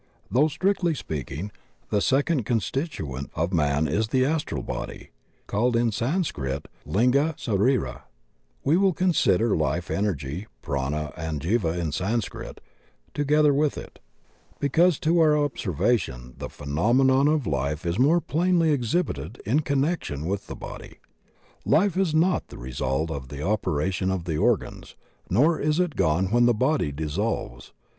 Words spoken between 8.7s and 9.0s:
will